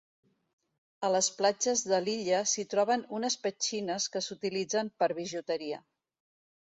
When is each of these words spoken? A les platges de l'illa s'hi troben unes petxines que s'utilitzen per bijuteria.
A 1.09 1.11
les 1.15 1.27
platges 1.41 1.83
de 1.91 1.99
l'illa 2.07 2.39
s'hi 2.53 2.65
troben 2.71 3.05
unes 3.21 3.37
petxines 3.45 4.09
que 4.15 4.23
s'utilitzen 4.29 4.91
per 5.03 5.11
bijuteria. 5.21 5.83